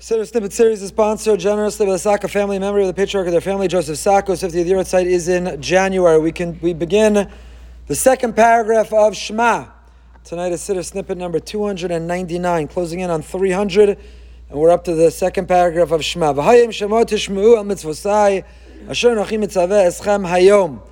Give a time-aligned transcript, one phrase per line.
[0.00, 3.32] Siddur Snippet series is sponsored generously by the Saka family, member of the patriarch of
[3.32, 4.32] their family, Joseph Sacco.
[4.32, 6.18] 50th year site is in January.
[6.18, 7.30] We can we begin
[7.86, 9.66] the second paragraph of Shema.
[10.24, 13.96] Tonight is Siddur Snippet number 299, closing in on 300,
[14.50, 16.34] and we're up to the second paragraph of Shema.
[16.34, 18.44] Mitzvosai,
[18.88, 20.82] asher eschem hayom.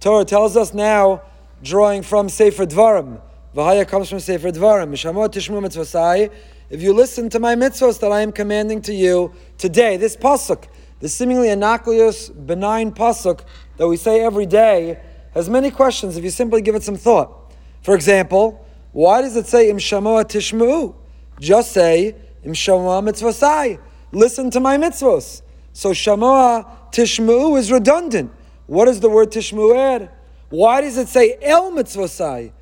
[0.00, 1.20] Torah tells us now,
[1.62, 3.20] drawing from Sefer Dvarim.
[3.54, 4.96] V'haya comes from Sefer Dvarim.
[4.96, 6.32] Shema tishmeu mitzvosai,
[6.68, 10.66] if you listen to my mitzvahs that I am commanding to you today, this pasuk,
[11.00, 13.42] the seemingly innocuous, benign pasuk
[13.76, 15.00] that we say every day,
[15.34, 17.52] has many questions if you simply give it some thought.
[17.82, 20.94] For example, why does it say im shamoa tishmu?
[21.38, 23.78] Just say im shamoa mitzvosai.
[24.10, 25.42] Listen to my mitzvos.
[25.72, 28.32] So shamoa tishmu is redundant.
[28.66, 30.10] What does the word tishmu add?
[30.48, 32.52] Why does it say el mitzvosai?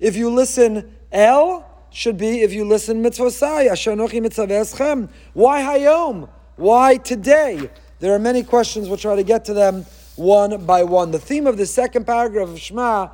[0.00, 5.08] If you listen el, should be if you listen mitzvosai, ashanochi mitzvaveschem.
[5.32, 6.28] Why hayom?
[6.56, 7.70] Why today?
[8.00, 8.88] There are many questions.
[8.88, 9.86] We'll try to get to them
[10.16, 11.12] one by one.
[11.12, 13.10] The theme of the second paragraph of Shema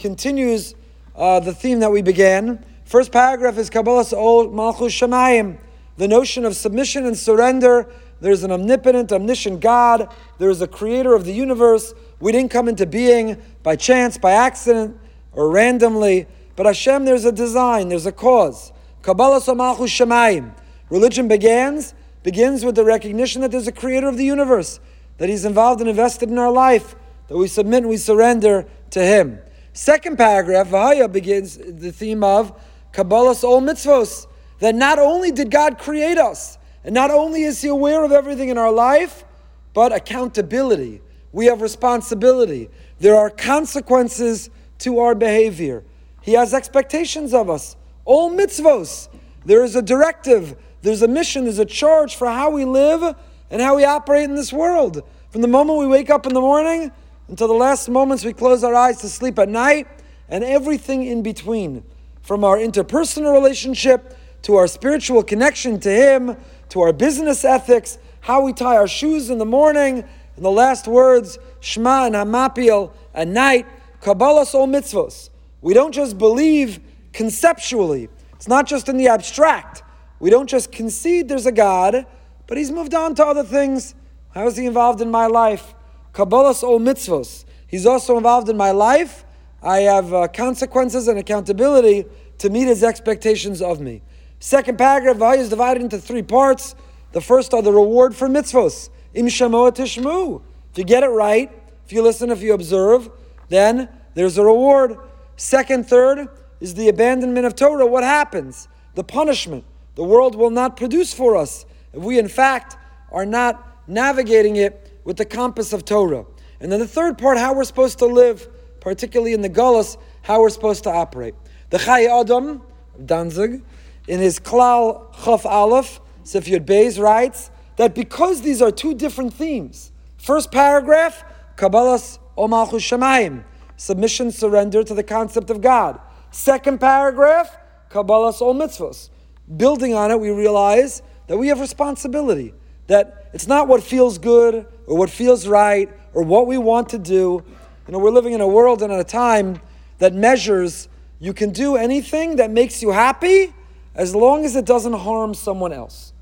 [0.00, 0.74] continues
[1.14, 2.64] uh, the theme that we began.
[2.84, 5.56] First paragraph is Kabbalas ol Malchus Shemayim,
[5.96, 7.88] the notion of submission and surrender.
[8.20, 10.12] There's an omnipotent, omniscient God.
[10.38, 11.94] There is a creator of the universe.
[12.18, 14.98] We didn't come into being by chance, by accident,
[15.32, 16.26] or randomly.
[16.56, 18.72] But Hashem, there's a design, there's a cause.
[19.02, 20.54] Kabbalas ol Malchus Shemayim.
[20.88, 24.80] Religion begins, begins with the recognition that there's a creator of the universe,
[25.18, 26.94] that he's involved and invested in our life,
[27.28, 29.38] that we submit and we surrender to him.
[29.72, 32.58] Second paragraph, Vahaya, begins the theme of
[32.92, 34.26] Kabbalas ol mitzvos,
[34.60, 38.50] that not only did God create us, and not only is he aware of everything
[38.50, 39.24] in our life,
[39.72, 41.02] but accountability.
[41.32, 42.70] We have responsibility.
[43.00, 45.82] There are consequences to our behavior.
[46.24, 47.76] He has expectations of us.
[48.06, 49.08] All mitzvos.
[49.44, 53.14] There is a directive, there's a mission, there's a charge for how we live
[53.50, 55.02] and how we operate in this world.
[55.28, 56.90] From the moment we wake up in the morning
[57.28, 59.86] until the last moments we close our eyes to sleep at night,
[60.30, 61.84] and everything in between.
[62.22, 66.36] From our interpersonal relationship to our spiritual connection to Him,
[66.70, 70.04] to our business ethics, how we tie our shoes in the morning,
[70.36, 73.66] and the last words, Shema and Hamapil at night,
[74.00, 75.28] Kabbalas Ol Mitzvos.
[75.64, 76.78] We don't just believe
[77.14, 78.10] conceptually.
[78.34, 79.82] It's not just in the abstract.
[80.20, 82.04] We don't just concede there's a God,
[82.46, 83.94] but He's moved on to other things.
[84.34, 85.74] How is He involved in my life?
[86.12, 87.46] Kabbalas ol mitzvos.
[87.66, 89.24] He's also involved in my life.
[89.62, 92.04] I have uh, consequences and accountability
[92.38, 94.02] to meet His expectations of me.
[94.40, 96.74] Second paragraph, Vahaya is divided into three parts.
[97.12, 98.90] The first are the reward for mitzvos.
[99.14, 100.42] Im shamoa tishmu.
[100.72, 101.50] If you get it right,
[101.86, 103.08] if you listen, if you observe,
[103.48, 104.98] then there's a reward.
[105.36, 106.28] Second, third
[106.60, 107.86] is the abandonment of Torah.
[107.86, 108.68] What happens?
[108.94, 109.64] The punishment.
[109.94, 112.76] The world will not produce for us if we, in fact,
[113.12, 116.24] are not navigating it with the compass of Torah.
[116.60, 118.48] And then the third part, how we're supposed to live,
[118.80, 121.34] particularly in the Gullus, how we're supposed to operate.
[121.70, 122.62] The Chai Adam
[123.04, 123.62] Danzig,
[124.06, 129.92] in his Klal Chaf Aleph, Sifyud Beis, writes that because these are two different themes,
[130.16, 131.24] first paragraph,
[131.56, 133.44] Kabbalah's Omalchus Shemayim,
[133.76, 136.00] submission, surrender to the concept of God.
[136.30, 137.56] Second paragraph,
[137.90, 139.10] Kabbalas ol mitzvahs.
[139.56, 142.54] Building on it, we realize that we have responsibility.
[142.86, 146.98] That it's not what feels good or what feels right or what we want to
[146.98, 147.44] do.
[147.86, 149.60] You know, we're living in a world and at a time
[149.98, 150.88] that measures
[151.20, 153.54] you can do anything that makes you happy
[153.94, 156.12] as long as it doesn't harm someone else.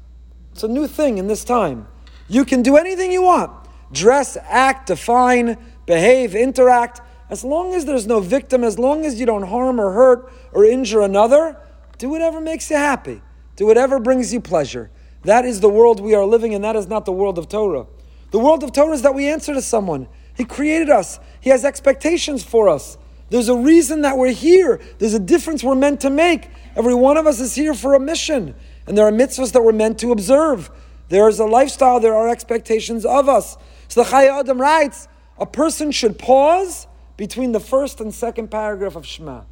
[0.52, 1.88] It's a new thing in this time.
[2.28, 3.50] You can do anything you want
[3.92, 7.02] dress, act, define, behave, interact
[7.32, 10.66] as long as there's no victim, as long as you don't harm or hurt or
[10.66, 11.56] injure another,
[11.96, 13.22] do whatever makes you happy.
[13.56, 14.90] Do whatever brings you pleasure.
[15.22, 16.60] That is the world we are living in.
[16.60, 17.86] That is not the world of Torah.
[18.32, 20.08] The world of Torah is that we answer to someone.
[20.36, 22.98] He created us, He has expectations for us.
[23.30, 24.78] There's a reason that we're here.
[24.98, 26.50] There's a difference we're meant to make.
[26.76, 28.54] Every one of us is here for a mission.
[28.86, 30.70] And there are mitzvahs that we're meant to observe.
[31.08, 33.56] There is a lifestyle, there are expectations of us.
[33.88, 35.08] So the Chai Adam writes
[35.38, 36.88] a person should pause
[37.22, 39.42] between the first and second paragraph of Shema.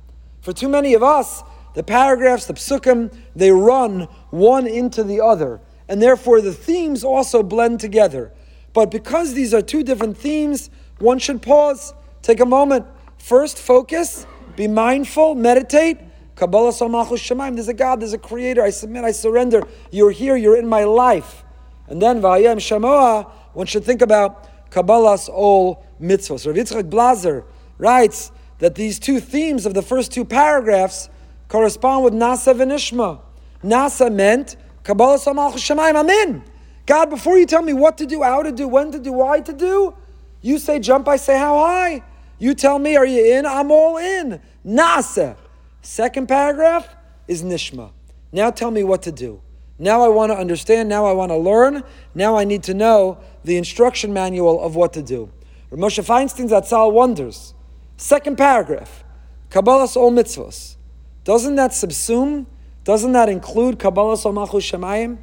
[0.41, 1.45] For too many of us,
[1.75, 7.45] the paragraphs, the psukim, they run one into the other, and therefore the themes also
[7.45, 8.33] blend together.
[8.73, 10.69] But because these are two different themes,
[10.99, 12.87] one should pause, take a moment,
[13.19, 14.27] first focus,
[14.57, 15.99] be mindful, meditate.
[16.35, 19.63] Kabbalas ol Malchus Shemayim, there's a God, there's a creator, I submit, I surrender.
[19.93, 21.45] You're here, you're in my life.
[21.87, 26.49] And then Vayam Shamoah, one should think about Kabbalas ol mitzvahs.
[26.49, 27.45] Rav Yitzchak Blazer
[27.81, 31.09] writes that these two themes of the first two paragraphs
[31.49, 33.21] correspond with Naaseh Venishma.
[33.65, 36.45] Naaseh meant Kabbalas ol Malchus Shemayim, I'm in.
[36.87, 39.41] God, before you tell me what to do, how to do, when to do, why
[39.41, 39.95] to do,
[40.43, 42.03] you say jump, I say how high.
[42.39, 43.45] You tell me, are you in?
[43.45, 44.41] I'm all in.
[44.67, 45.37] Naaseh.
[45.83, 46.97] Second paragraph
[47.29, 47.93] is Nishma.
[48.33, 49.43] Now tell me what to do.
[49.79, 50.89] Now I want to understand.
[50.89, 51.83] Now I want to learn.
[52.15, 55.31] Now I need to know the instruction manual of what to do.
[55.73, 57.55] Moshe Feinstein zatzal wonders.
[58.01, 59.05] Second paragraph,
[59.51, 60.77] Kabbalas ol mitzvahs.
[61.25, 62.47] Doesn't that subsume?
[62.83, 65.19] Doesn't that include Kabbalas ol malchus shemayim?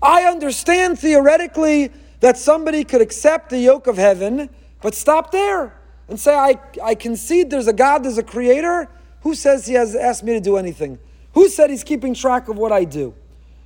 [0.00, 1.90] I understand theoretically
[2.20, 4.48] that somebody could accept the yoke of heaven,
[4.80, 8.88] but stop there and say, I, I concede there's a God, there's a creator.
[9.22, 11.00] Who says he has asked me to do anything?
[11.34, 13.12] Who said he's keeping track of what I do?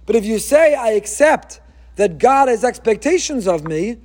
[0.06, 1.60] But if you say, I accept
[1.96, 3.98] that God has expectations of me,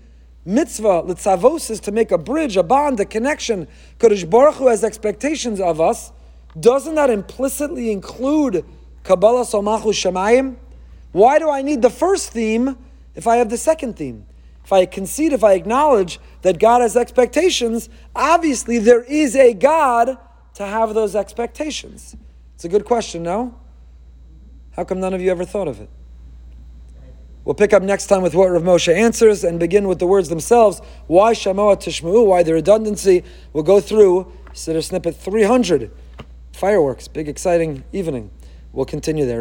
[0.50, 3.68] mitzvah, litzavos is to make a bridge, a bond, a connection.
[4.00, 6.12] Kodesh Baruch Hu has expectations of us.
[6.60, 8.66] Doesn't that implicitly include
[9.04, 10.58] Kabbalas ol Malchus Shemayim?
[11.12, 12.78] Why do I need the first theme
[13.16, 14.26] if I have the second theme?
[14.64, 20.18] If I concede, if I acknowledge that God has expectations, obviously there is a God
[20.56, 22.16] to have those expectations.
[22.56, 23.60] It's a good question, no?
[24.72, 25.90] How come none of you ever thought of it?
[27.50, 30.30] We'll pick up next time with what Rav Moshe answers and begin with the words
[30.30, 30.84] themselves.
[31.08, 32.28] Why Shamoa Tishma'u?
[32.28, 33.24] Why the redundancy?
[33.54, 35.90] We'll go through Siddur Snippet 300.
[36.54, 38.30] Fireworks, big exciting evening.
[38.72, 39.38] We'll continue there.